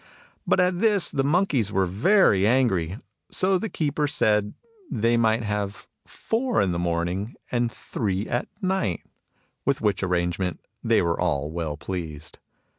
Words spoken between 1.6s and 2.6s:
were very